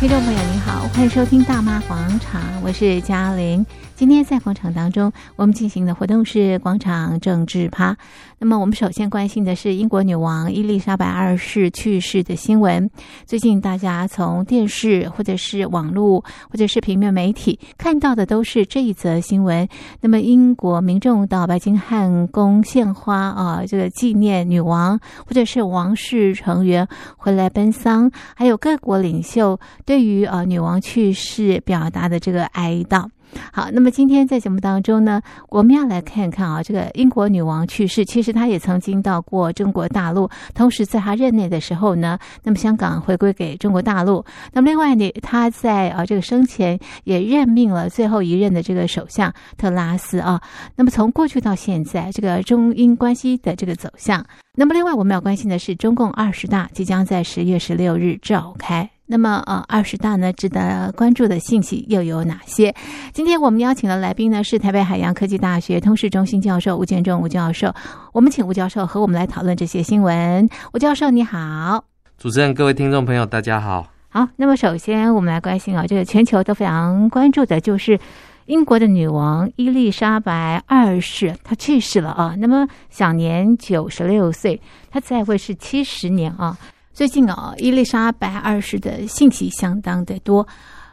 [0.00, 3.66] 听众朋友您好，欢迎收听《大妈广场》，我是嘉玲。
[4.00, 7.94] 今天在广场当中，我们进行的活动是广场政治趴。
[8.38, 12.88] 那么，我们首先关心的是英国女王伊丽莎白二世去世的新闻。
[13.26, 19.68] 最近，大家从电视或者是网络或者是平面媒体看到的都是这一则新闻。
[20.00, 26.88] 那么，英国民众到白金汉宫献花啊，这个纪念女王，或者是王室成员
[27.18, 33.06] 回来奔丧，还有各国领袖对于啊女王去世表达的这个哀悼。
[33.52, 50.40] 好，那么今天在节目当中呢，我们要来看看啊，这个英国女王去世，其实她也曾经到过中国大陆，同时在她任内的时候呢，那么香港回归给中国大陆，那么另外呢，她在啊这个生前也任命了最后一任的这个首相特拉斯啊，
[50.76, 54.24] 那么从过去到现在，这个中英关系的这个走向，
[54.56, 58.88] 那么另外我们要关心的是中共二十大即将在十月十六日召开。
[59.12, 62.72] 那么，呃，二十大呢，值得关注的信息又有哪些？
[63.12, 67.74] 今天我们邀请的来宾呢，是台北海洋科技大学通识中心教授吴建中吴教授。
[68.12, 70.48] 我们请吴教授和我们来讨论这些新闻。
[70.72, 71.84] 吴教授，你好。
[72.18, 73.88] 主持人，各位听众朋友，大家好。
[74.10, 77.98] 好，那么首先我们来关心啊，这个全球都非常关注的就是
[78.46, 82.36] 英国的女王伊丽莎白二世，她去世了啊。
[82.38, 86.56] 那么享年九十六岁，她在位是七十年啊。
[87.00, 90.46] 最近啊，伊丽莎白二世的信息相当的多。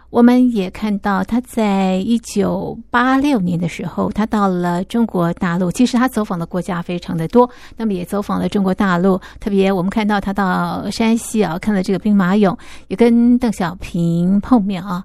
[0.10, 5.70] 我们也看到，他在一九八六年的时候，他到了中国大陆。
[5.70, 9.20] 其实他走访的国家非常的多，那么也走访了中国大陆。
[9.42, 15.04] 特别我们看到他到山西啊，看了这个兵马俑，也跟邓小平碰面啊。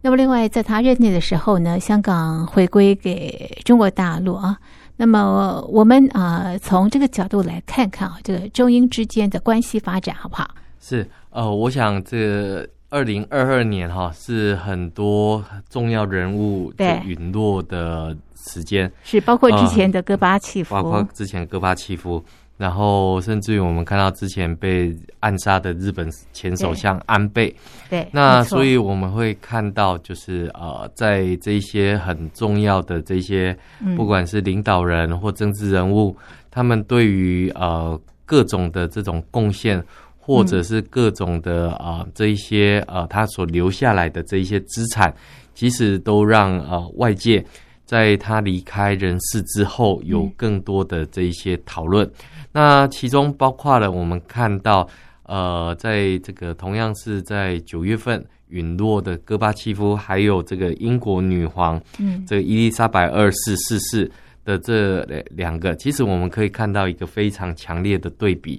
[0.00, 4.56] 那么另外，在他任内的时候呢，香港回归给中国大陆啊。
[4.96, 10.48] 那么我们啊、呃，从这个角度来看看啊，这个中英之间的关系发展好不好？
[10.80, 22.24] 是呃，我想这二零二二年哈、啊，是很多重要人物陨落的时间，是包括之前的戈巴契夫，呃、包括之前戈巴契夫。
[22.58, 27.54] 然后，甚至于我们看到之前被暗杀的日本前首相安倍，
[27.90, 33.54] 对，对，那所以我们会看到，就是呃，在这些很重要的这些，
[33.94, 39.84] 不管是领导人或政治人物，嗯、他们对于呃各种的这种贡献，
[40.18, 45.14] 或者是各种的啊、呃、这一些呃他所留下来的这一些资产，
[45.54, 47.44] 其实都让呃外界
[47.84, 52.06] 在他离开人世之后，有更多的这一些讨论。
[52.06, 54.88] 嗯那其中包括了我们看到，
[55.24, 64.10] 呃，在这个同样是在九月份陨落的戈巴契夫，还有这个英国女皇，嗯，这个伊丽莎白二世逝世
[64.42, 65.02] 的这
[65.32, 68.58] 两个，其实我们可以看到一个非常强烈的对比。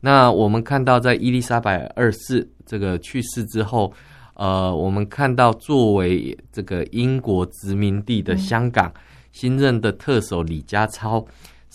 [0.00, 3.92] 那我们看到，在伊丽莎白二世这个去世之后，
[4.36, 8.90] 呃，我们看到作为这个英国殖民地的香港
[9.32, 11.22] 新任的特首李家超。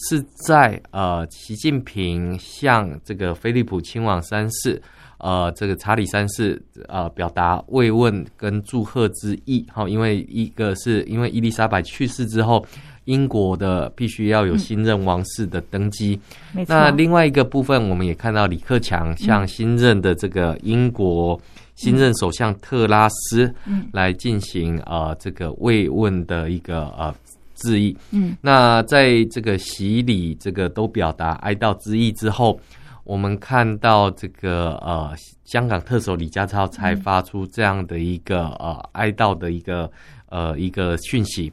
[0.07, 4.81] 是在呃，习近平向这个菲利普亲王三世，
[5.17, 9.65] 呃，这个查理三世，呃，表达慰问跟祝贺之意。
[9.73, 12.65] 哈，因为一个是因为伊丽莎白去世之后，
[13.03, 16.17] 英国的必须要有新任王室的登基。
[16.55, 21.37] 嗯、那另外一个部分，我们也看到李克强向新任的这个英国
[21.75, 23.53] 新任首相特拉斯
[23.91, 27.13] 来进行呃这个慰问的一个呃。
[27.59, 32.59] 致意，嗯，那在这个洗礼，这个都表达哀悼之意之后，
[33.03, 35.13] 我们看到这个呃，
[35.45, 39.91] 香港特首李家超才发出这样的一个呃哀悼的一个
[40.29, 41.51] 呃一个讯息，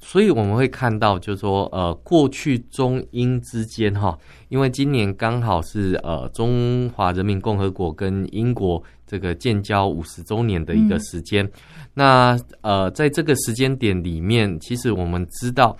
[0.00, 4.18] 所以我们会看到，就是说呃，过去中英之间哈，
[4.48, 11.44] 因为今年刚好是呃中华人民共和国跟英国这个建交五十周年的一个时间。
[11.44, 11.50] 嗯
[11.92, 15.76] 那呃，在这个时间点里面，其实我们知道，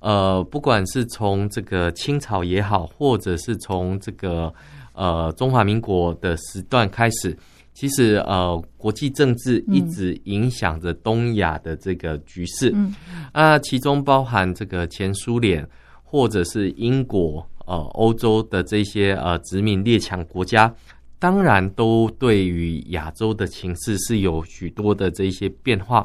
[0.00, 4.52] 呃，不管是从这个清朝也好，或者是从这个
[4.92, 7.34] 呃中华民国的时段开始，
[7.72, 12.72] 其实呃国际政治一直影响着东亚的这个局势。
[12.74, 12.92] 嗯，
[13.32, 15.66] 啊，其中包含这个前苏联
[16.02, 20.74] 或者是英国呃欧洲的这些呃殖民列强国家。
[21.22, 26.04] 当然，都对于亚洲的情势是有许多的这一些变化，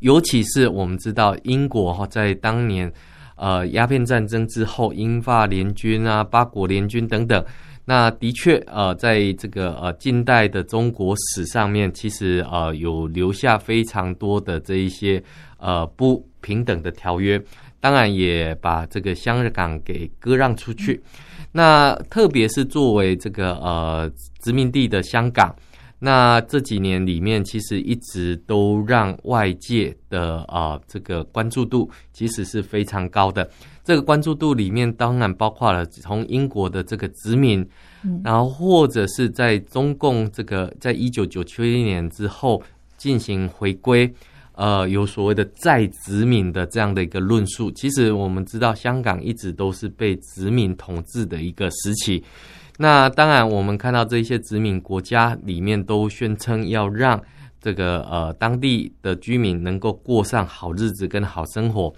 [0.00, 2.92] 尤其是我们知道英国哈，在当年
[3.36, 7.42] 呃鸦片战争之后，英法联军啊、八国联军等等，
[7.86, 15.22] 那的确呃，在这个呃近代的中国史上面，其实呃有留下非常多的这一些
[15.56, 17.42] 呃不平等的条约，
[17.80, 21.02] 当然也把这个香港给割让出去。
[21.56, 24.10] 那特别是作为这个呃
[24.42, 25.54] 殖民地的香港，
[26.00, 33.48] 那这几年里面，其实一直都让外界的啊、呃、这个关注度其实是非常高的。
[33.84, 37.64] 这个关注度里面当然包括了从英国的这个殖民，
[38.02, 42.60] 嗯、然后或者是在中共这个在一九九七年之后
[42.96, 44.12] 进行回归，
[44.54, 47.70] 呃，有所谓的再殖民的这样的一个论述。
[47.72, 52.22] 其实我们知道，香港一直都是被殖民统治的一个时期。
[52.76, 57.20] 那当然，我们看到这些殖民国家里面都宣称要让
[57.60, 61.92] 这个呃当地的居民能够过上好日子跟好生活。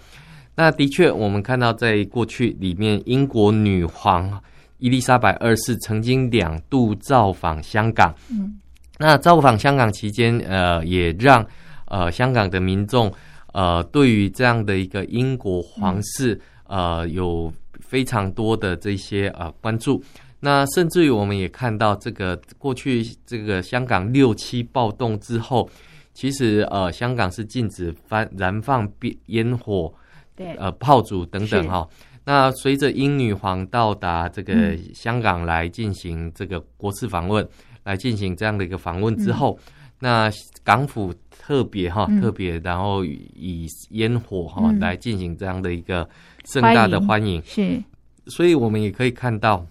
[0.55, 4.41] 那的确，我们看到在过去里面，英国女皇
[4.79, 8.13] 伊丽莎白二世曾经两度造访香港。
[8.31, 8.57] 嗯，
[8.97, 11.45] 那造访香港期间，呃，也让
[11.87, 13.11] 呃香港的民众
[13.53, 20.01] 呃对于这样的一个英国皇室呃有非常多的这些呃关注。
[20.39, 25.67] 那甚至于我们也看到，这个过去这个香港六七暴动之后，
[26.13, 28.87] 其实呃，香港是禁止放燃放
[29.25, 29.91] 烟火，
[30.35, 31.87] 对，呃，炮竹等等哈。
[32.23, 37.49] 那随着英女皇到达这个香港来进行这个国事访问，嗯、
[37.85, 40.31] 来进行这样的一个访问之后，嗯、那
[40.63, 41.11] 港府
[41.47, 46.05] 特别哈，特别然后以烟火哈来进行这样的一个
[46.43, 47.81] 盛大的欢迎，是，
[48.25, 49.65] 所以我们也可以看到。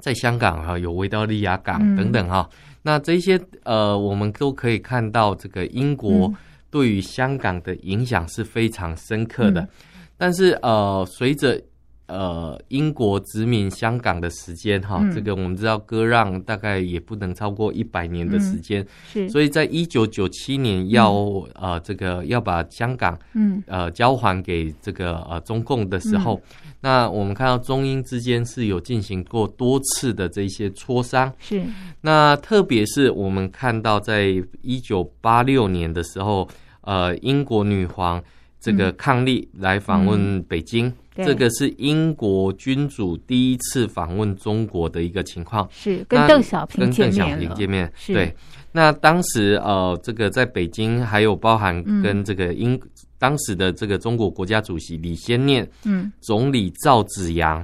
[0.00, 6.32] 在香港哈，有维多利亚港等等哈，嗯、那这些呃，我们都可以看到这个英国
[6.70, 9.60] 对于香港的影响是非常深刻的。
[9.60, 9.68] 嗯、
[10.16, 11.62] 但是呃，随着
[12.10, 19.28] 呃英国殖民香港的时间哈，嗯、这个我们知道割让大概也不能超过一百年的时间，嗯、是。
[19.30, 26.34] 所以在一九九七年要、嗯、呃这个要把香港嗯呃交还给这个呃中共的时候。
[26.34, 26.42] 嗯
[26.82, 31.62] 那我们看到中英之间是有进行过多次的这些磋商，是。
[32.00, 36.48] 那特别是我们看到，在一九八六年的时候，
[36.80, 38.24] 呃，英国女皇
[38.60, 48.34] 这个伉俪来访问北京，嗯、这个是英国君主第一次访问中国的一个情况，是跟邓小平见面，跟邓小平见面，对。
[48.72, 52.74] 那当时呃，这个在北京还有包含跟这个英。
[52.74, 52.80] 嗯
[53.20, 57.62] 当时的这个中国国家主席李先念，嗯，总理赵紫阳，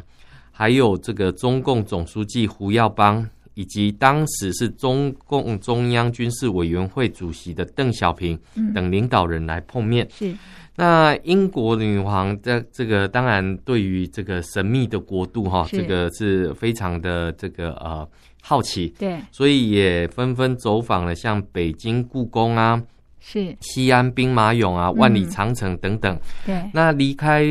[0.52, 3.26] 还有这个中共总书记胡耀邦，
[3.56, 8.38] 以及当时是中共中央军事委员会主席的邓小平
[8.75, 10.06] 等领导人来碰面。
[10.11, 10.37] 是，
[10.76, 18.06] 那英国女皇的这个当然对于这个神秘的国度哈，这个是非常的这个呃
[18.43, 22.82] 好奇，对，所以也纷纷走访了像北京故宫啊。
[23.19, 23.56] 是。
[23.61, 26.14] 西安兵马俑啊，万里长城等等。
[26.14, 27.43] 嗯、对，那离开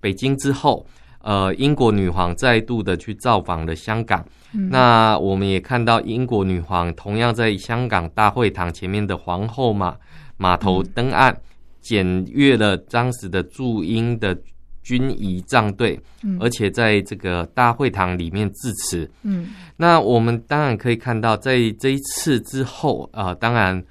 [0.00, 0.84] 北京之后，
[1.22, 4.24] 呃，英国女皇再度的去造访了香港。
[4.54, 9.96] 嗯、那我们也看到英国女皇同样在香港大会堂前面的皇后码
[10.36, 11.34] 码头登岸，
[11.80, 14.36] 检阅、嗯、了当时的驻英的
[14.82, 19.10] 军仪仗队，嗯、而且在这个大会堂里面致辞。
[19.22, 23.82] 嗯，那我们当然可以看到，在这一次之后啊、呃，当然。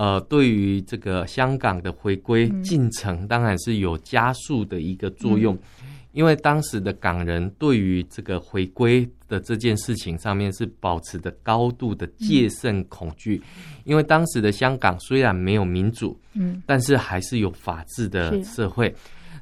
[0.00, 18.94] 呃，对于这个香港的回归进程，当然是有加速的一个作用，嗯、因为当时的港人对于这个回归的这件事情上面是保持着高度的戒慎恐惧，嗯、因为当时的香港虽然没有民主，嗯，但是还是有法治的社会，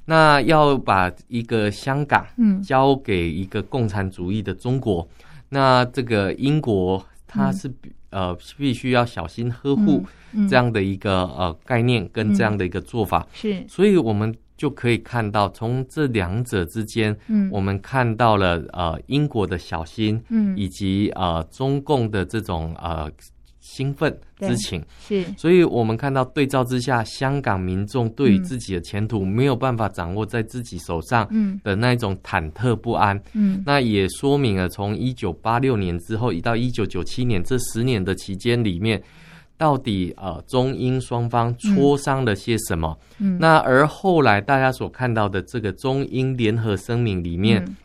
[0.05, 2.63] 那要把一个香港嗯。
[2.63, 7.73] 交给一个共产主义的中国，嗯、那这个英国它是
[8.11, 10.05] 呃，必须要小心呵护
[10.49, 23.11] 这样的一个、呃概念跟这样的一个做法，是、嗯，所以我们就可以看到，从这两者之间，嗯，我们看到了呃英国的小心，嗯，以及呃中共的这种呃。
[23.69, 24.81] 兴奋之情。
[25.01, 31.29] 是，所以我们看到对照之下，香港民众对于自己的前途没有办法掌握在自己手上
[31.65, 39.03] 的那一种忐忑不安，嗯，那也说明了从一九八六年之后，一到一九九七年这十年的期间里面，
[39.57, 42.97] 到底呃中英双方磋商了些什么？
[43.19, 47.65] 嗯，那而后来大家所看到的这个中英联合声明里面。
[47.65, 47.77] 嗯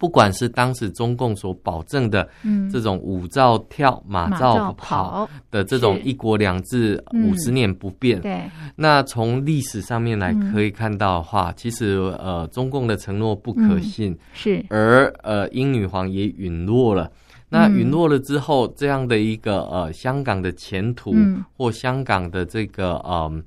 [0.00, 2.28] 不管是当时中共所保证的
[2.70, 17.10] 这种五照跳、马照跑的这种一国两制五十年不变，对，那从历史上面来可以看到的话，其实呃中共的承诺不可信，是，而呃英女皇也陨落了。
[17.50, 21.14] 那陨落了之后，这样的一个呃香港的前途
[21.56, 23.42] 或香港的这个呃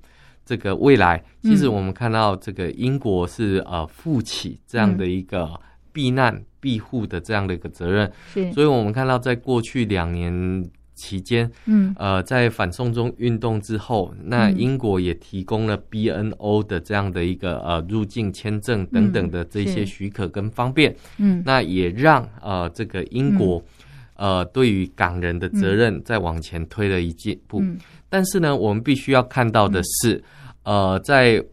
[0.46, 5.50] 这个未来，其实我们看到这个英国是呃负起这样的一个。
[5.94, 10.66] 避难庇护的这样的一个责任，是，所以我们看到在过去两年
[10.96, 23.64] 期间，嗯，呃，在反送中运动之后，那英国也提供了 BNO 的这样的一个呃入境签证等等的这些许可跟方便，嗯，那也让呃这个英国、嗯、
[24.22, 27.60] 呃对于港人的责任再往前推了一进步。
[27.62, 30.24] 嗯、但是呢，我们必须要看到的是，
[30.62, 31.44] 嗯、呃，在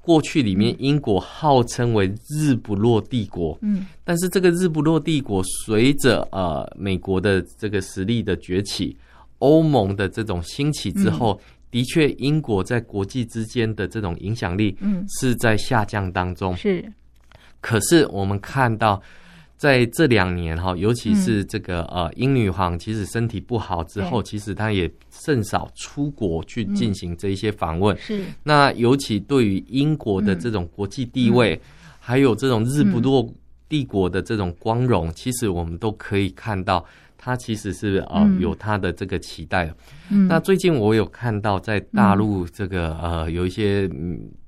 [0.00, 8.96] 过去里面，英国号称为日不落帝国，嗯，但是这个日不落帝国随着呃美国的这个实力的崛起，
[9.38, 16.56] 欧盟的这种兴起之后，的确英国在国际之间的这种影响力，嗯，是在下降当中。
[16.56, 16.84] 是，
[17.60, 19.00] 可是我们看到。
[19.58, 27.98] 在这两年哈，尤其是这个呃英女皇，其实身体不好之后，其实她也甚少出国去进行这一些访问。
[27.98, 28.24] 是。
[28.44, 31.60] 那尤其对于英国的这种国际地位，
[31.98, 33.28] 还有这种日不落
[33.68, 36.84] 帝国的这种光荣，其实我们都可以看到，
[37.16, 39.68] 它其实是呃有它的这个期待。
[40.08, 40.28] 嗯。
[40.28, 43.88] 那最近我有看到在大陆这个呃有一些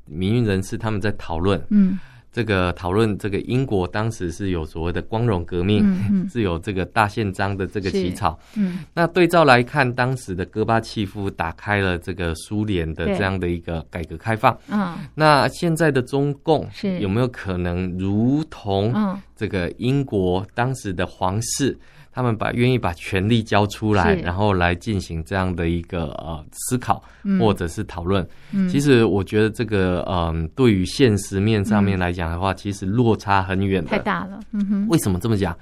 [0.07, 1.61] 民运人士他们在讨论。
[1.71, 1.99] 嗯。
[2.33, 8.39] 这个讨论，这个英国当时是有所谓的光荣革命，是有这个大宪章的这个起草。
[8.57, 14.57] 嗯，那对照来看，当时的戈巴契夫打开了这个苏联的这样的一个改革开放。
[14.69, 18.95] 嗯，那现在的中共是有没有可能如同
[19.35, 21.77] 这个英国当时的皇室？
[22.13, 27.03] 他们把愿意把权力交出来，然后来进行这样的一个呃思考
[27.39, 28.27] 或者是讨论。
[28.53, 34.41] 嗯，其实我觉得这个嗯、呃，对于现实面上面来讲的话，嗯、其实落差很远的，太大了。
[34.53, 35.57] 嗯哼，为什么这么讲？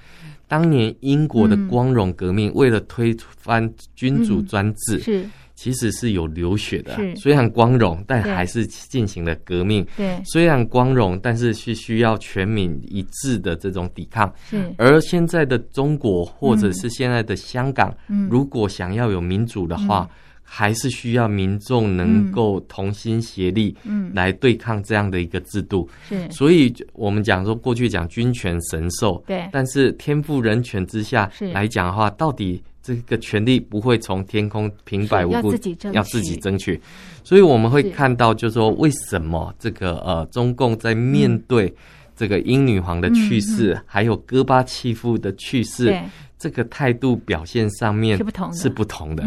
[0.46, 5.28] 当年英国的光荣革命，为了推翻君主专制，嗯、是。
[5.58, 9.84] 其实是有流血的，虽然光荣，但还是进行了革命。
[9.96, 14.32] 对，虽然光荣，但是是需要全民一致的这种抵抗。
[14.48, 17.92] 是，而现在的中国或者是现在的香港，
[18.30, 20.08] 如果想要有民主的话，
[20.44, 25.88] 还是需要民众能够同心协力，嗯，来对抗这样的一个制度。
[26.08, 32.62] 是，所以我们讲说，过去讲君权神授，对，但是天赋人权之下来讲的话，到底。
[32.88, 35.52] 这个权利不会从天空平白无故
[35.92, 36.80] 要自己争取，
[37.22, 41.70] 所以我们会看到，就是说为什么这个呃中共在面对
[42.16, 45.94] 这个英女皇的去世，还有戈巴契夫的去世，
[46.38, 49.22] 这个态度表现上面是不同的，是不同的。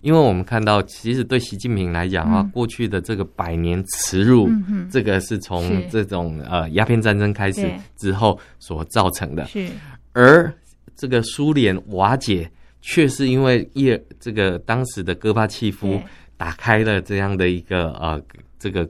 [0.00, 4.50] 因为我们看到，其实对习近平来讲的话，过去的这个百年耻辱，
[4.90, 9.68] 这个是从这种呃鸦片战争开始之后所造成的，是。
[10.14, 10.52] 而
[10.96, 12.50] 这个苏联瓦解。
[12.86, 15.98] 却是因为叶这个当时的戈巴契夫
[16.36, 18.20] 打开了这样的一个呃
[18.58, 18.86] 这个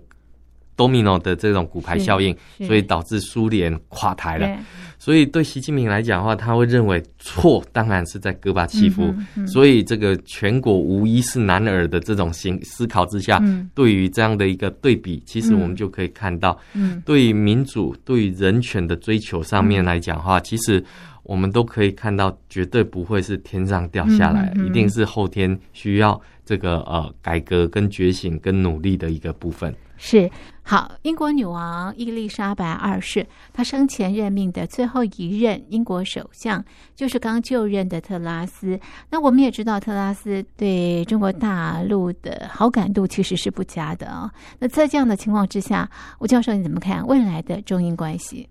[0.77, 2.37] domino 的这种骨牌效应，
[2.67, 4.59] 所以导致苏联垮台了。
[4.99, 9.05] 所以对习近平来讲的话，他会认为错当然是在戈巴契夫。
[9.05, 20.85] 嗯嗯、所以这个全国无一是男儿的这种行思考之下，嗯、对于这样的一个对比，其实我们就可以看到，嗯，对于民主、对于人权的追求上面来讲的话，其实。
[21.25, 29.75] 我们都可以看到，绝对不会是天上掉下来，嗯嗯、一定是后天需要这个呃改革跟觉醒跟努力的一个部分。
[29.97, 30.29] 是
[30.63, 36.63] 好，英国女王伊丽莎白二世，她生前任命的最后一任英国首相
[36.97, 38.79] 就是刚就任的特拉斯。
[39.09, 44.31] 那我们也知道，特拉斯对中国大陆的好感度其实是不佳的啊、哦。
[44.59, 45.89] 那在这样的情况之下，
[46.19, 48.49] 吴教授你怎么看未来的中英关系？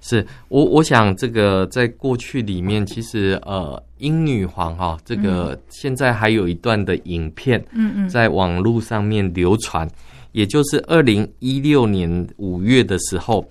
[0.00, 9.88] 是我，我想这个在过去里面，其实呃，英女皇哈，这个现在还有一段的影片，嗯嗯，在网络上面流传，
[10.32, 13.46] 也就是二零一六年五月的时候，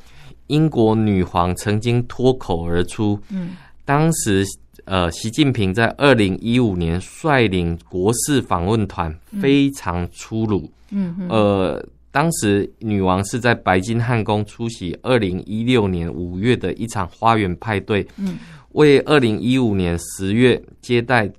[0.48, 3.52] 英国女皇曾经脱口而出，嗯，
[3.86, 4.44] 当时
[4.86, 11.86] 呃，习近平在二零一五年率领国事访问团非常粗鲁，嗯嗯，呃。
[12.12, 18.40] 当时女王是在白金汉宫出席二零一六年五月的一场花园派对，嗯，
[18.72, 21.32] 为二零一五年十月接待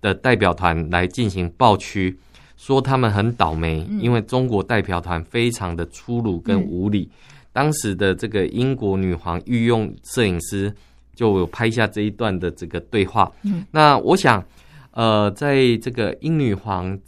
[0.00, 2.18] 的代表团来进行报区，
[2.56, 7.10] 说他们很倒霉，因为中国代表团非常的粗鲁跟无礼。
[7.52, 10.74] 当时的这个英国女皇御用摄影师
[11.14, 13.30] 就有拍下这一段的这个对话。
[13.42, 14.42] 嗯，那我想，
[14.92, 16.98] 呃，在这个英女皇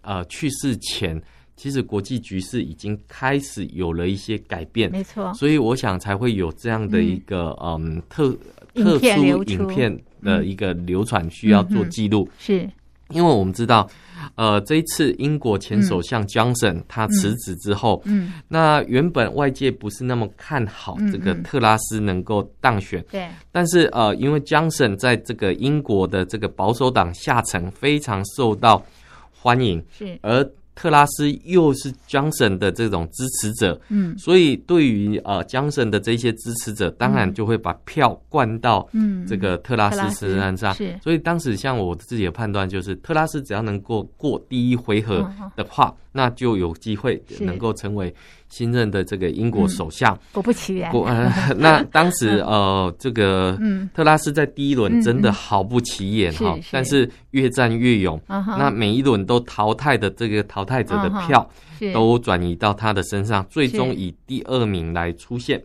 [0.00, 1.22] 呃去世前。
[1.56, 8.02] 其实国际局势已经开始有了一些改变，没错，所以我想才会有这样的一个嗯。
[8.08, 8.36] 特
[8.74, 12.28] 特殊影片的一个流传，需要做记录。
[12.40, 12.68] 是，
[13.10, 13.88] 因为我们知道。
[14.34, 28.82] 呃，这一次英国前首相 Johnson 他辞职之后，嗯，那原本外界不是那么看好这个特拉斯能够当选，对，但是呃，因为 Johnson 在这个英国的这个保守党下层非常受到
[29.30, 30.18] 欢迎，是。
[30.22, 30.44] 而。
[30.74, 40.98] 特拉斯又是 Johnson 的这种支持者，嗯，所以对于呃 Johnson 的这些支持者，当然就会把票灌到嗯这个特拉斯身上，是。
[41.02, 48.14] 所以当时像我自己的判断就是，特拉斯只要能够过第一回合的话，那就有机会能够成为。
[48.54, 50.92] 新任的这个英国首相，果不其然。
[50.92, 51.10] 果
[51.58, 53.58] 那当时呃，这个
[53.92, 58.20] 特拉斯在第一轮真的毫不起眼哈，但是越战越勇。
[58.28, 61.50] 那每一轮都淘汰的这个淘汰者的票，
[61.92, 65.60] 都转移到他的身上，最终以第二名来出现。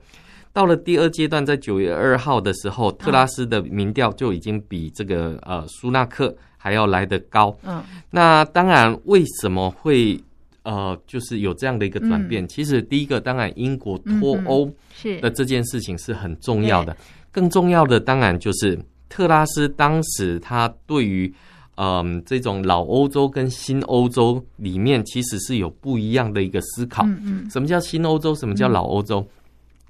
[0.52, 7.56] 到了第二阶段，在九月二号的时候，特拉斯的民调就已经比这个呃苏纳克还要来得高。
[7.64, 10.20] 嗯，那当然为什么会？
[10.70, 12.44] 呃，就是有这样的一个转变。
[12.44, 14.72] 嗯、其实，第一个当然，英国脱欧
[15.20, 16.96] 的这件事情是很重要的。
[17.32, 21.34] 更重要的，当然就是特拉斯当时他对于
[21.78, 27.04] 嗯、呃、这种老欧洲跟新欧洲里面，其实是有不一样的一个思考。
[27.06, 27.50] 嗯嗯。
[27.50, 28.36] 什么叫新欧洲？
[28.36, 29.22] 什么叫老欧洲？
[29.22, 29.28] 嗯、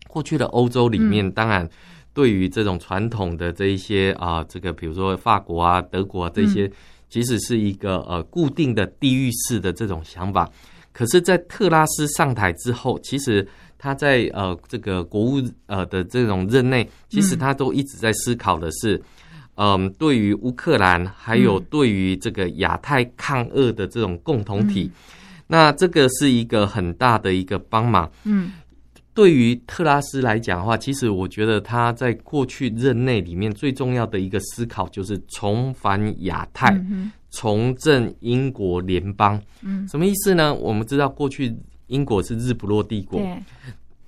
[0.07, 1.69] 过去的欧洲里面，当然
[2.13, 6.71] 对于这种传统的这一些啊、呃，这个比如说法国啊、德国啊这些。
[7.09, 10.47] 嗯其实是一个呃固定的地域式的这种想法，
[10.93, 13.47] 可是，在特拉斯上台之后，其实
[13.79, 19.01] 他在呃这个国务呃的这种任内，其实他都一直在思考的是，
[19.55, 24.91] 嗯、呃，对于乌克兰还有对于这个亚太抗俄的这种共同体，
[25.47, 28.51] 那这个是一个很大的一个帮忙，嗯。
[29.13, 39.41] 对于特拉斯来讲的话，其实我觉得他在过去任内里面最重要的一个思考就是重返亚太，嗯、重振英国联邦。
[39.61, 40.53] 嗯，什么意思呢？
[40.53, 41.53] 我们知道过去
[41.87, 43.21] 英国是日不落帝国，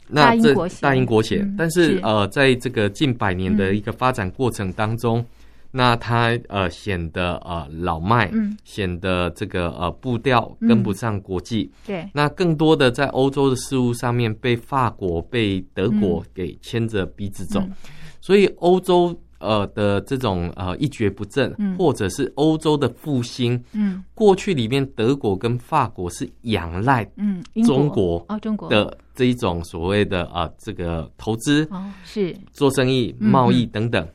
[0.08, 2.00] 那这大英国协，但是，是。
[2.04, 5.20] 呃，在这个近百年的一个发展过程当中。
[5.20, 5.26] 嗯
[5.72, 12.10] 那他呃显得呃老迈，嗯，显得这个呃步调跟不上国际，嗯，对。
[12.14, 17.72] 那更多的在欧洲的事物上面被法国、被德国给牵着鼻子走，嗯，
[18.20, 28.68] 所以欧洲呃的这种呃一蹶不振，嗯，或者是欧洲的复兴，嗯，过去里面德国跟法国是仰赖嗯中国哦中国。
[28.70, 32.36] 的这一种所谓的啊这个投资哦是。
[32.52, 34.06] 做生意贸易等等。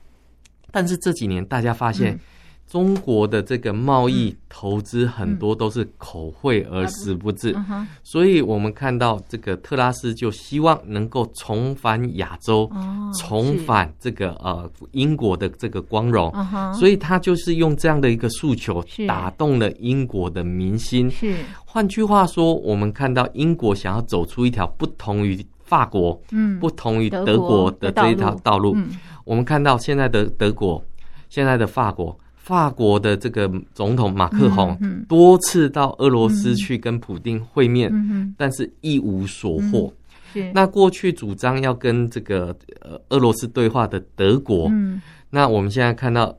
[0.76, 2.20] 但是这几年，大家发现
[2.68, 7.56] 中国的这个贸易投资很多都是口惠而实不至，
[8.02, 12.70] 所以我们看到这个特拉斯就希望能够重返亚洲，
[13.18, 16.30] 重返这个呃英国的这个光荣，
[16.74, 21.10] 所以他就是用这样的一个诉求打动了英国的民心。
[21.10, 28.76] 是，换句话说，我们看到英国想要走出一条不同于法国、嗯，不同于德国的这一条道路。
[29.24, 30.83] 我们看到现在的德国，
[31.29, 37.92] 现在的法国，法国的这个总统马克宏多次到俄罗斯去跟普京会面，
[38.38, 39.92] 但是一无所获。
[40.55, 44.70] 那过去主张要跟这个呃俄罗斯对话的德国，
[45.31, 46.33] 那我们现在看到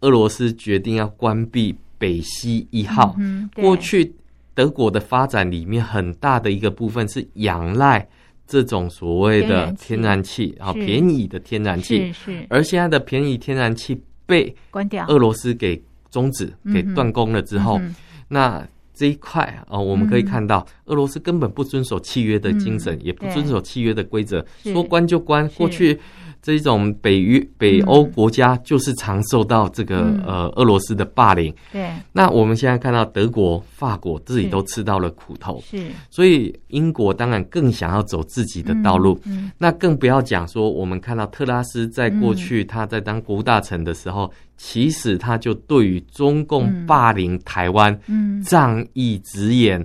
[0.00, 3.14] 俄罗斯决定要关闭北溪一号。
[3.54, 4.12] 过去
[4.54, 8.08] 德国的发展里面很大的一个部分是仰赖。
[8.52, 10.54] 这种所谓的天然气。
[10.58, 17.80] 啊，便宜的天然气，是而现在的便宜天然气被关掉，俄罗斯给终止、给断供了之后，
[18.28, 18.62] 那
[18.92, 25.48] 这一块啊，我们可以看到，俄罗斯根本不遵守契约的精神，也不遵守契约的规则，说关就关。
[25.56, 25.98] 过去。
[26.42, 31.54] 这一种北约、北欧国家就是常受到这个、嗯、呃俄罗斯的霸凌。
[31.72, 35.62] 对，那我们现在看到德国、法国自己都吃到了苦头。
[35.64, 39.16] 是，所以英国当然更想要走自己的道路。
[39.24, 44.30] 嗯，嗯那更不要讲说，我们看到特拉斯在过去他在当国务大臣的时候。
[44.62, 47.98] 嗯其实他就对于中共霸凌台湾，
[48.44, 49.84] 仗义执言，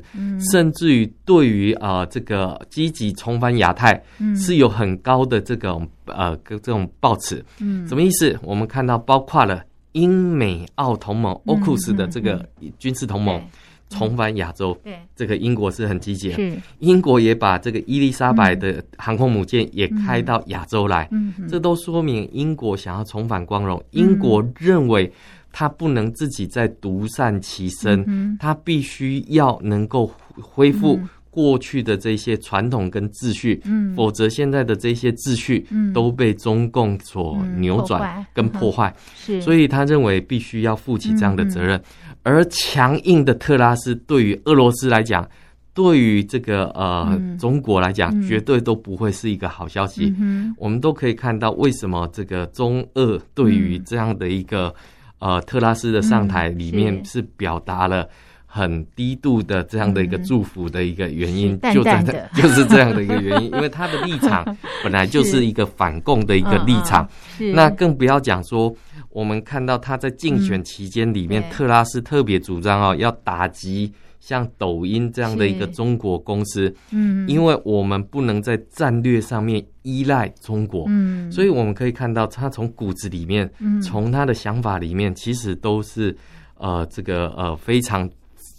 [0.52, 4.00] 甚至于对于呃这个积极重返亚太，
[4.36, 7.44] 是有很高的这种呃这种抱持。
[7.88, 8.38] 什么意思？
[8.44, 9.64] 我们看到包括了
[9.94, 13.42] 英美澳同盟 AUKUS 的这个军事同盟。
[13.90, 14.98] 重返亚洲，对。
[15.16, 16.36] 这个英国是很积极的。
[16.36, 16.58] 是。
[16.80, 21.10] 英国也把这个伊丽莎白的航空母舰也开到亚洲来，
[21.50, 23.78] 这都说明英国想要重返光荣。
[23.78, 25.12] 嗯、英国认为
[25.52, 31.00] 他不能自己再独善其身，嗯、他必须要能够恢复
[31.38, 38.92] 过去的这些传统跟秩序，嗯、否则现在的这些秩序都被中共所扭转跟破坏。
[39.16, 41.80] 是，所以他认为必须要负起这样的责任。
[42.24, 45.30] 而强硬的特拉斯对于俄罗斯来讲，
[45.76, 50.12] 对于这个呃、嗯、中国来讲，绝对都不会是一个好消息。
[50.18, 54.74] 嗯、我们都可以看到，为什么这个中俄对于这样的一个、
[55.20, 58.10] 嗯、呃特拉斯的上台里面是表达了。
[58.58, 64.44] 很低度的这样的一个祝福的一个原因，嗯、就在淡淡 就是这样的一个原因，因为他的立场
[64.84, 67.08] 本来就是一个反共的一个立场，
[67.40, 68.74] 嗯嗯、那更不要讲说，
[69.12, 83.48] 我们看到他在竞选期间里面，嗯、特拉斯特别主张哦，要打击像抖音这样的一个中国公司，嗯，因为我们不能在战略上面依赖中国，嗯，所以我们可以看到他从骨子里面，
[83.84, 86.16] 从他的想法里面，其实都是
[86.58, 88.10] 呃这个呃非常。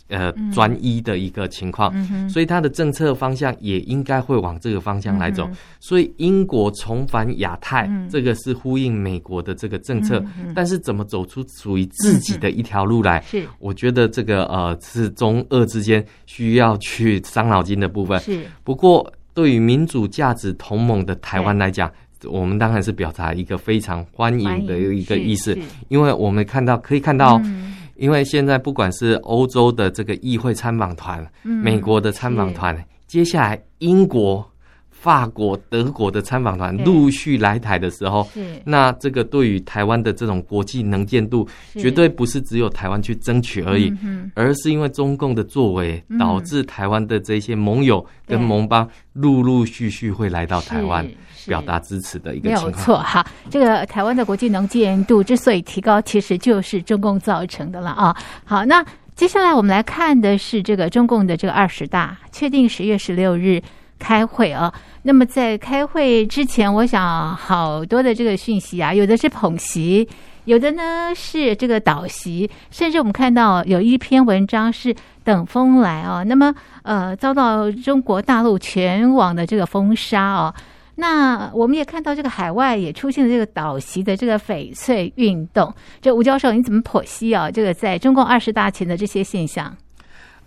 [0.09, 5.45] 呃，专一的一个情况，嗯、所以它的政策方向也应该会往这个方向来走。
[5.49, 10.19] 嗯、所以英国重返亚太，嗯、这个是呼应美国的这个政策。
[10.39, 13.21] 嗯、但是怎么走出属于自己的一条路来？
[13.29, 18.19] 是，我觉得这个呃是中俄之间需要去伤脑筋的部分。
[18.21, 18.41] 是。
[18.65, 21.93] 不过，对于民主价值同盟的台湾来讲，
[22.25, 25.55] 我们当然是表达一个非常欢迎的一个意思，
[25.89, 27.39] 因为我们看到可以看到。
[27.45, 34.49] 嗯因为现在不管是欧洲的这个议会参访团，嗯、美国的参访团，接下来英国、
[34.91, 38.27] 法国、德国的参访团陆续来台的时候，
[38.65, 43.93] 那这个对于台湾的这种国际能见度，绝对不是只有台湾去争取而已，
[44.35, 51.09] 而是因为中共的作为，导致台湾的这些盟友跟盟邦陆陆续续会来到台湾。
[51.49, 52.99] 表达支持的一个情况，没有错。
[52.99, 58.15] 哈，这个台湾的国际能见度之所以提高，其实就是中共造成的了啊。
[58.45, 58.85] 好，那
[59.17, 63.61] 接下来我们来看的是这个中共的这个二十大，确定十月十六日
[63.99, 64.73] 开会啊。
[65.03, 70.07] 那么在开会之前，我想好多的这个讯息啊，有的是捧席，
[70.45, 76.23] 有的呢是这个倒席，甚至我们看到有一篇文章是等风来啊。
[76.23, 80.55] 那么呃，遭到中国大陆全网的这个封杀啊。
[81.01, 85.73] 那我们也看到，这个海外也出现了这个倒席的这个翡翠运动。
[86.01, 87.49] 这吴教授，你怎么剖析啊？
[87.49, 89.73] 这个在中共二十大前的这些现象？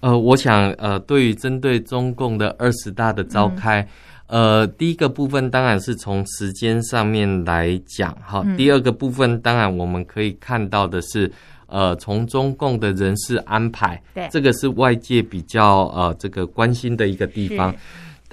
[0.01, 3.81] 呃，我想，呃，对于针对中共的二十大的召开，
[4.27, 8.45] 嗯、呃，第一个部分当然是从时间上面来讲，哈。
[8.57, 11.31] 第二个部分当然我们可以看到的是，
[11.67, 17.73] 呃，从中共的人事安排，对，这个是外界比较呃这个关心的一个地方。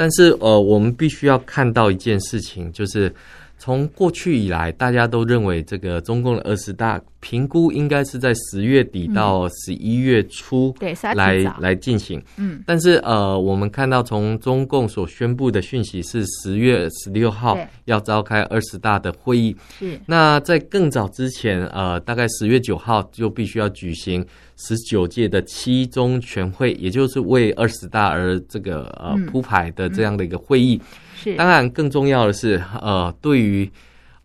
[0.00, 3.12] 但是，呃，我们必须要看到一件事情，就是
[3.58, 10.74] 从过去以来，大家都认为这个中共的二十大评估应该是在十月底到十一月初
[11.14, 12.22] 来、嗯、来进行。
[12.36, 19.56] 嗯，但是，呃，我们看到从中共所宣布的讯息是十月十六号要召开二十大的会议。
[19.78, 19.98] 是。
[20.06, 24.24] 那在更早之前，呃，大概十月九号就必须要举行。
[24.60, 30.80] 十九届的七中全会，也就是为二十大而这个呃铺排的这样的一个会议。
[31.14, 33.70] 是，当然更重要的是，呃，对于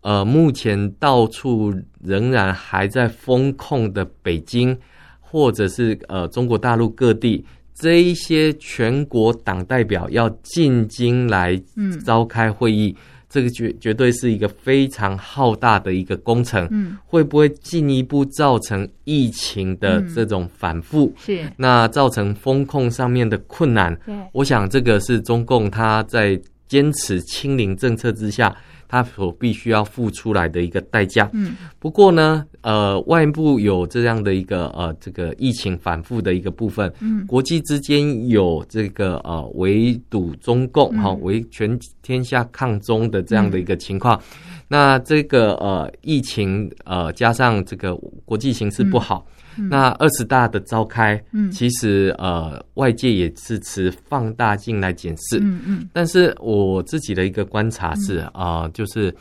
[0.04, 4.78] 呃目前到处仍然还在封控的北京，
[5.18, 11.60] 或者是呃中国大陆各地这一些全国党代表要进京来
[12.04, 12.94] 召开会议。
[12.96, 13.02] 嗯
[13.34, 21.06] 这个绝绝对是一个非常浩大的一个工程，嗯，会不会进一步造成疫情的这种反复？
[21.06, 23.92] 嗯、是，那造成风控上面的困难。
[24.06, 28.54] 对，我想这个是中共他在坚持清零政策之下。
[28.88, 31.28] 他所必须要付出来的一个代价。
[31.32, 36.92] 嗯，不过呢，呃，外部有这样的一个呃，这个疫情反复的一个部分。
[37.00, 44.16] 嗯，国际之间有这个呃围堵中共哈，围、嗯、全天下抗中的这样的一个情况。
[44.16, 47.94] 嗯、那这个呃疫情呃加上这个
[48.24, 49.26] 国际形势不好。
[49.28, 55.88] 嗯那二十大的召开，嗯，其实呃，外界也是持放大镜来检视，嗯嗯。
[55.92, 59.14] 但是我自己的一个观察是啊、呃，就是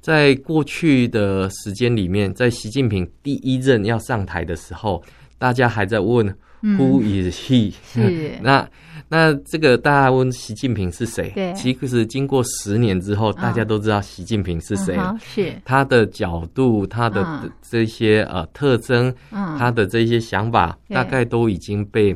[0.00, 5.02] 在过去的时间里面，在习近平第一任要上台的时候，
[5.38, 7.74] 大家还在问 Who is he？
[7.92, 8.68] 是 那。
[9.10, 11.30] 那这个大家问习近平是谁？
[11.34, 14.96] 对，其实经过十年之后，大家都知道习近平是谁。
[14.98, 22.14] 哦、是他的角度，他的这些呃特征，他的这些想法，大概都已经被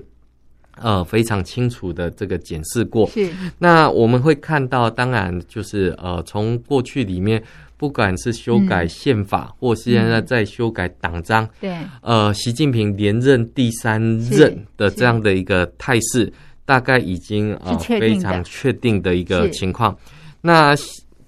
[0.81, 3.07] 呃非常清楚的这个检视过。
[3.09, 3.31] 是。
[3.59, 7.43] 那我们会看到，当然就是呃从过去里面，
[7.77, 16.33] 不管是修改宪法，嗯、或是现在在修改党章，对，呃，习近平连任第三任的这样的一个态势。
[16.65, 19.95] 大概已经呃非常确定的一个情况，
[20.41, 20.73] 那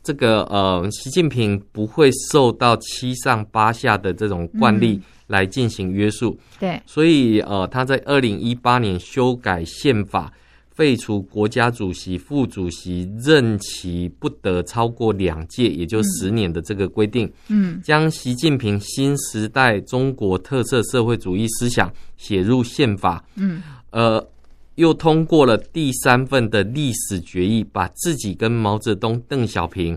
[0.01, 6.39] 这个呃习近平不会受到七上八下的这种惯例来进行约束。
[6.59, 10.33] 对，所以呃，他在二零一八年修改宪法。
[10.77, 17.33] 废除国家主席、副主席任期不得超过两届，也就十年的这个规定。
[17.47, 23.25] 嗯，将习近平新时代中国特色社会主义思想写入宪法。
[23.37, 24.29] 嗯，呃，
[24.75, 29.97] 又通过了第三份的历史决议，把自己跟毛泽东、邓小平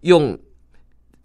[0.00, 0.38] 用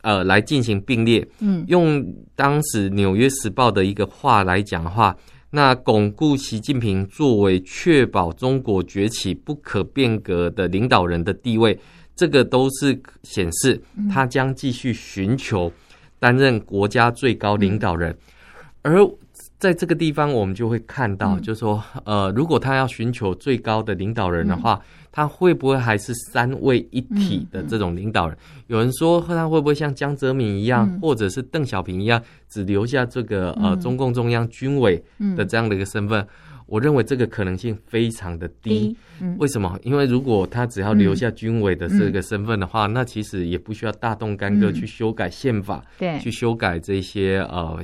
[0.01, 1.27] 呃来进行并列。
[1.39, 5.15] 嗯，用当时《纽约时报》的一个话来讲的话。
[5.53, 11.77] 那巩固习近平作为确保中国崛起不可变革的领导人的地位，
[12.15, 13.77] 这个都是显示
[14.09, 15.69] 他将继续寻求
[16.19, 18.17] 担任国家最高领导人。
[18.81, 19.05] 而
[19.59, 24.79] 在这个地方，我们就会看到，就是说，呃，如果他要寻求最高的领导人的话。
[25.12, 28.38] 他会不会还是三位一体的这种领导人？
[28.38, 35.04] 嗯嗯、有人说他会不会像江泽民一样，嗯、或者是邓小平一样，只留下这个呃中共中央军委
[35.36, 36.21] 的这样的一个身份？
[36.21, 36.28] 嗯、
[36.65, 38.95] 我认为这个可能性非常的低。
[39.19, 39.78] 嗯、为什么？
[39.84, 47.78] 因为如果他只要留下军委的这个身份的话，嗯、那其实也不需要大动干戈去修改宪法，对、嗯，去修改这些呃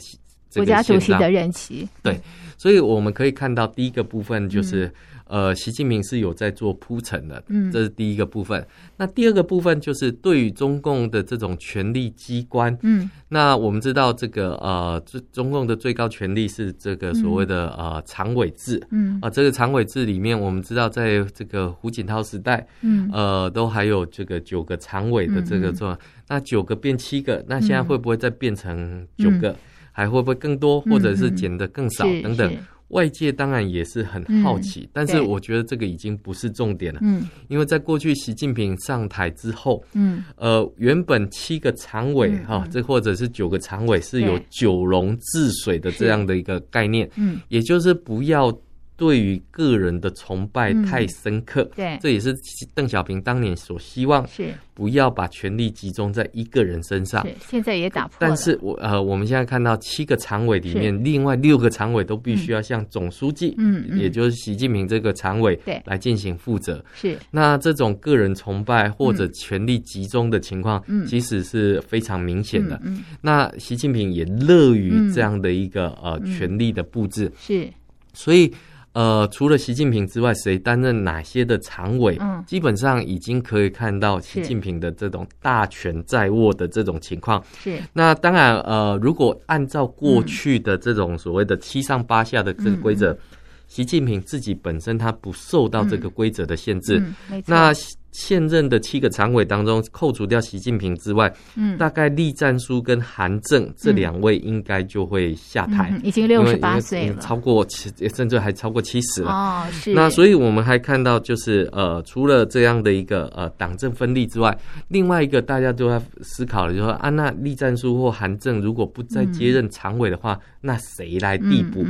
[0.49, 1.85] 这个、国家主席的任期。
[2.01, 2.17] 对，
[2.57, 4.89] 所以我们可以看到第一个部分就是。
[5.29, 8.65] 嗯呃，习近平是有在做铺陈的，嗯，这是第一个部分。
[8.97, 29.55] 那第二个部分就是对于中共的这种权力机关，嗯，那我们知道这个呃，中中共的最高权力是这个所谓的呃常委制，嗯，啊，这个常委制里面，我们知道在这个胡锦涛时代，嗯，呃，都还有这个九个常委的这个做，那九个变七个，那现在会不会再变成九个？
[29.91, 32.55] 还会不会更多，或者是减得更少等等？
[32.89, 36.99] 外界当然也是很好奇，嗯、但是我觉得这个已经不是重点了。
[37.03, 48.57] 嗯，因为在过去习近平上台之后，嗯，呃，原本七个常委哈，这、嗯、或者是九个常委是有九龙治水的这样的一个概念，嗯，也就是不要。
[48.97, 52.35] 对于个人的崇拜太深刻，嗯、对，这也是
[52.73, 57.25] 邓小平当年所希望，是不要把权力集中在一个人身上。
[57.47, 58.17] 现在也打破了。
[58.19, 66.83] 但是我呃，我们现在看到七个常委里面，另外六个常委都必须要向总书记，嗯，嗯也就是习近平这个常委，对，来进行负责。
[66.95, 72.81] 是，那这种个人崇拜或者权力集中的情况，嗯，其实是非常明显的。
[73.21, 77.31] 那习近平也乐于这样的一个、嗯、呃权力的布置。
[77.37, 77.69] 是，
[78.11, 78.51] 所以。
[78.93, 82.17] 呃，除了习近平之外，谁担任哪些的常委？
[82.19, 87.43] 嗯，基本上已经可以看到习近平的这种大权在握的这种情况。
[87.61, 93.19] 是，那当然，呃，如果按照过去的这种所谓的七上八下的这个规则，嗯、
[93.67, 97.03] 习近平自己本身他不受到这个规则的限制。
[97.45, 97.71] 那。
[98.11, 109.31] 现任的七个常委当中，扣除掉习近平之外，嗯，大概栗战书跟韩正这两位应该就会下台，嗯、已经六十八岁了，超过七，甚至还超过七十了。
[109.31, 109.93] 哦，是。
[109.93, 121.85] 那所以我们还看到，就是呃，除了这样的一个呃党政分立之外，另外一个大家都在思考了，就是说啊，那栗战书或韩正如果不再接任常委的话，嗯、那谁来递补？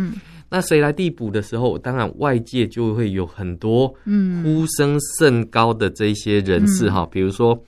[0.50, 3.88] 那谁来递补的时候，当然外界就会有很多
[4.44, 7.62] 呼声甚高的这些人士哈，比如说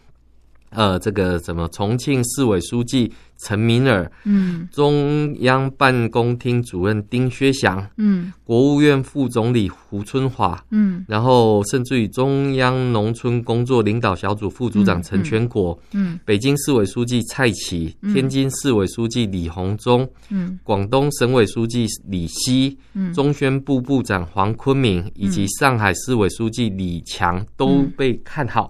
[0.70, 3.12] 呃，这个什么重庆市委书记。
[3.40, 28.70] 陈敏尔，嗯，中央办公厅主任丁薛祥，嗯，国务院副总理胡春华，嗯，然后甚至于中央农村工作领导小组副组长陈全国，嗯，嗯，北京市委书记蔡奇，嗯，天津市委书记李鸿忠，嗯，广东省委书记李希，嗯，中宣部部长黄坤明以及上海市委书记李强都被看好。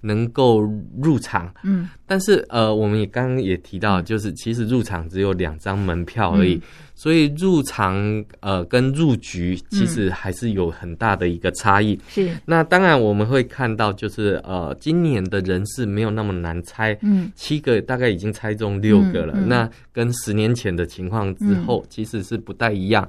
[0.00, 0.60] 能够
[1.02, 6.62] 入场，嗯，但是呃，我们也刚刚也提到，就是其实入场只有两张门票而已，嗯、
[6.94, 11.98] 所以入场呃跟入局其实还是有很大的一个差异。
[12.08, 23.08] 是，那当然我们会看到，就是呃，今年的人事没有那么难猜，嗯，七个大概已经猜中六个了，那跟十年前的情况之后其实是不太一样。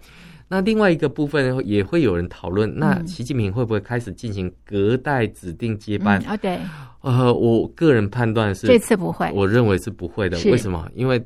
[0.49, 6.19] 那另外一个部分也会有人讨论，那习近平会不会开始进行隔代指定接班？
[6.25, 6.59] 啊，对，
[7.01, 10.37] 呃，我个人判断是这次不会，我认为是不会的。
[10.51, 10.89] 为什么？
[10.95, 11.23] 因为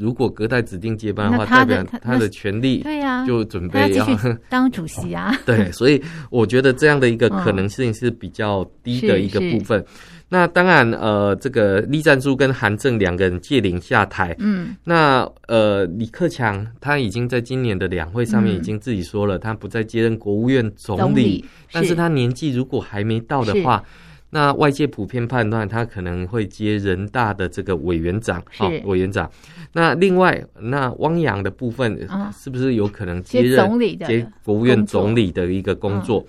[0.00, 4.06] 如果隔代指定接班的话，代表他的权利对呀，就准备要
[4.48, 5.36] 当主席啊。
[5.44, 9.84] 对，所以我觉得这样的一个可能性是比较低的一个部分。
[10.32, 21.68] 那当然，呃，这个栗战书跟韩正两个人借龄下台，嗯，那呃，李克强他已经在今年的两会上面已经自己说了，他不再接任国务院总理，是。
[21.72, 23.82] 但是他年纪如果还没到的话，
[24.30, 29.30] 那外界普遍判断他可能会接人大的这个委员长，是、哦、委员长。
[29.72, 36.24] 那另外，那汪洋的部分是不是有可能接任、总理的接国务院总理的一个工作？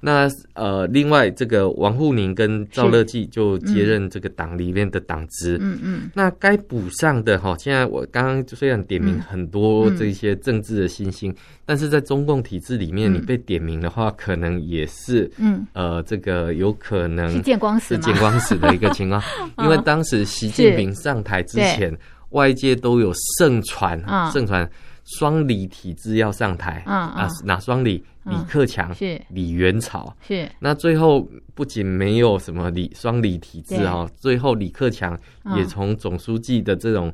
[0.00, 5.58] 那呃，另外这个王沪宁跟赵乐际就接任这个党里面的党职。
[5.60, 6.10] 嗯嗯。
[6.14, 11.34] 那该补上的哈，现在我刚刚虽然点名很多这些政治的新星，
[11.66, 19.22] 但是在中共体制里面，你被点名的话，可能也是嗯呃，这个有可能是见光死，是见光死的一个情况。
[19.62, 21.94] 因为当时习近平上台之前，
[22.30, 24.66] 外界都有盛传，盛传
[25.04, 28.02] 双李体制要上台啊，哪双李？
[28.30, 29.20] 李克强是。
[29.28, 35.18] 李元朝是，那最后不仅没有什么李双李体制哈，最后李克强
[35.56, 37.12] 也从总书记的这种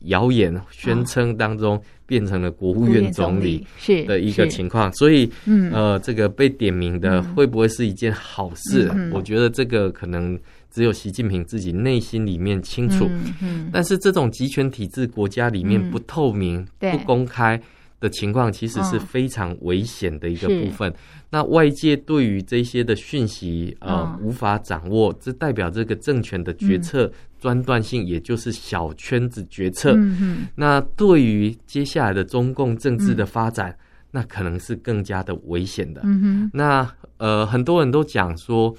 [0.00, 5.30] 谣言宣称当中变成了国务院总理是的一个情况，所以
[5.72, 8.90] 呃，这个被点名的会不会是一件好事？
[9.12, 10.38] 我觉得这个可能
[10.70, 13.08] 只有习近平自己内心里面清楚。
[13.42, 17.60] 嗯，但是这种集权体制国家里面不透明、不公开。
[18.00, 20.92] 的情况其实是非常危险的一个部分。
[21.30, 29.96] 那外界对于这些的讯息呃无法掌握，这代表这个政权的决策专断性，也就是小圈子决策。
[30.54, 33.76] 那对于接下来的中共政治的发展，
[34.10, 36.02] 那可能是更加的危险的。
[36.52, 38.74] 那呃，很多人都讲说。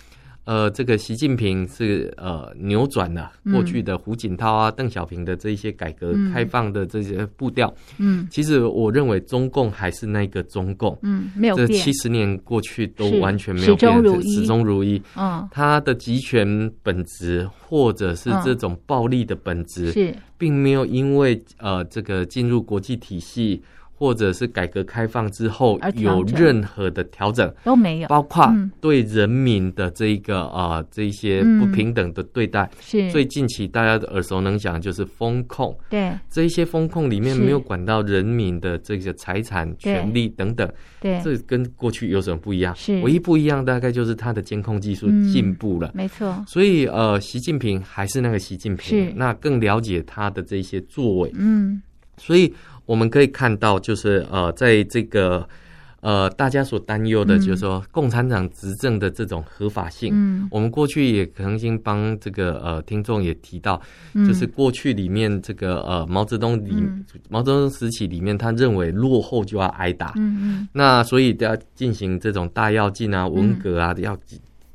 [0.49, 7.71] 呃，这个习近平是呃扭转了过去的胡锦涛啊、邓、嗯、小平的这一些改革开放的这些步调。
[7.99, 10.97] 嗯，其实我认为中共还是那个中共。
[11.03, 11.67] 嗯，没有变。
[11.67, 14.35] 这七十年过去都完全没有变，始终如一。
[14.35, 14.99] 始终如一。
[15.15, 23.61] 嗯，他的集权本质或者是这种暴力的本质，是、嗯、并没有因为呃这个进入国际体系。
[23.99, 32.69] 或者是改革开放之后有任何的调整都没有，包括对人民的这一个啊这一些不平等的对待。
[32.79, 40.65] 是最近期大家耳熟能详就是风控，对这一些风控里面没有管到人民的这个财产权利等等。
[41.01, 42.73] 对，这跟过去有什么不一样？
[42.77, 45.91] 是唯一不一样大概就是它的监控技术进步了。
[45.93, 46.41] 没错。
[46.47, 51.29] 所以呃，习近平还是那个习近平，是那更了解他的这些作为。
[51.35, 51.81] 嗯，
[52.15, 52.53] 所以。
[52.89, 55.47] 我们可以看到，就是呃，在这个
[56.01, 60.09] 呃，大家所担忧的，就是说共产党执政的这种合法性。
[60.11, 63.79] 嗯，我们过去也曾经帮这个呃听众也提到，
[64.27, 70.13] 就是过去里面这个呃毛泽东里、嗯、毛泽东时期里面，他认为落后就要挨打。
[70.15, 74.17] 嗯嗯，那所以都要进行这种大跃进啊、文革啊，要。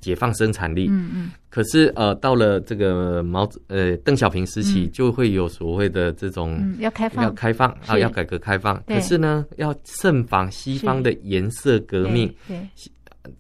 [0.05, 8.77] 解放生产力，嗯嗯，可是呃，到了这个毛呃邓小平时期，就会有所谓的这种要开放，要开放啊，要改革开放。
[8.87, 12.31] 可是呢，要慎防西方的颜色革命。
[12.47, 12.61] 对，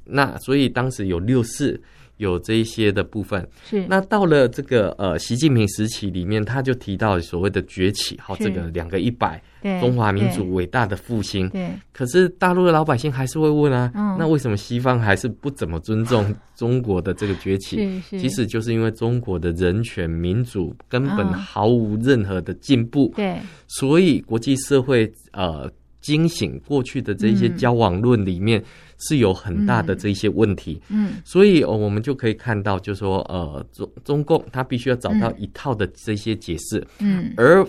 [0.05, 1.79] 那所以当时有六四。
[2.19, 3.47] 有这一些的部分。
[3.65, 9.43] 是，那到了这个呃习近平时期里面，他就提到所谓的崛起，好，这个两个一百，
[9.81, 11.49] 中华民族伟大的复兴。
[11.51, 18.01] 对，可是大陆的老百姓还是会问啊，那为什么西方还是不怎么尊重 中国的这个崛起？
[18.09, 23.13] 其实就是因为中国的人权民主根本毫无任何的进步。
[23.17, 25.71] 对，所以国际社会呃
[26.05, 28.63] 惊醒过去的这些交往论里面。
[28.97, 37.67] 是有很大的这些问题，嗯，嗯，所以我们就可以看到，就是说，呃，中中共他必须要找到一套的这些解释，嗯，而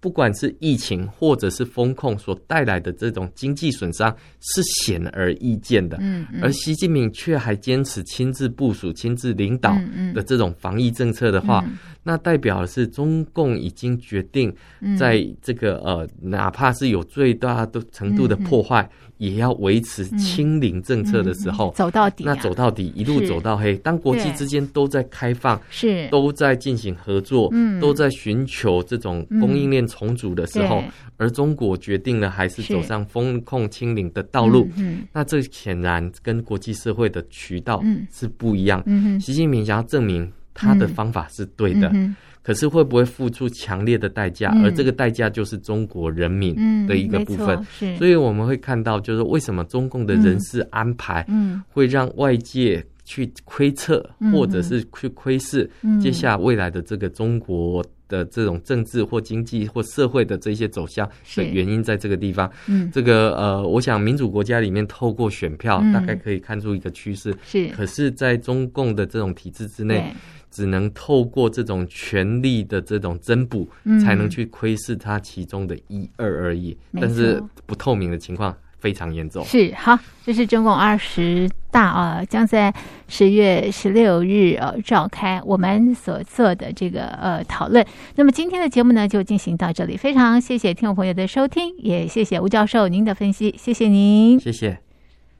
[0.00, 9.72] 不管是疫情或者是风控所带来的这种经济损伤，是显而易见的，嗯，嗯，而习近平却还坚持亲自部署、亲自领导
[10.12, 14.50] 的这种防疫政策的话，嗯嗯，那代表的是中共已经决定，
[14.98, 18.88] 在这个呃，哪怕是有最大的程度的破坏。
[19.18, 23.76] 也要维持清零政策的时候，走到底，那走到底，一路走到黑。
[23.78, 26.06] 当国际之间都在开放，是。
[26.08, 30.84] 都在进行合作，嗯，都在寻求这种供应链重组的时候，
[31.16, 38.80] 而中国决定了还是走上风控清零的道路，嗯，那这显然跟国际社会的渠道是不一样。
[38.86, 41.92] 嗯，习近平想要证明他的方法是对的。
[42.40, 44.50] 可是会不会付出强烈的代价？
[44.64, 46.54] 而这个代价就是中国人民
[46.86, 47.62] 的一个部分。
[47.98, 51.26] 所以我们会看到，就是为什么中共的人事安排，
[51.68, 55.70] 会让外界去窥测，或者是去窥视
[56.00, 61.06] 接下来未来的这个中国的这种政治或经济或社会的这些走向
[61.36, 62.50] 的原因，在这个地方。
[62.66, 67.36] 嗯这个呃，我想民主国家里面透过选票，大概可以看出一个趋势。
[67.44, 70.10] 是，可是在中共的这种体制之内。
[70.50, 73.68] 只能透过这种权力的这种增补，
[74.04, 76.76] 才能去窥视它其中的一二而已。
[76.94, 79.44] 但是不透明的情况非常严重。
[79.44, 82.72] 是好，这是中共二十大啊，将在
[83.08, 87.84] 十月十六日呃召开，我们所做的这个呃讨论。
[88.16, 94.87] 那么今天的节目呢，就进行到这里，非常谢谢听众朋友的收听，也谢谢吴教授您的分析，谢谢您，谢谢。